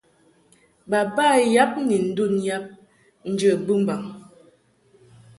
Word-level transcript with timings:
Baba 0.91 1.27
yab 1.55 1.71
ni 1.87 1.97
ndun 2.07 2.33
yab 2.47 2.65
njə 3.29 3.49
bɨmbaŋ. 3.65 4.01